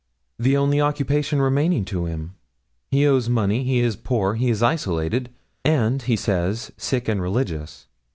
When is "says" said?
6.15-6.71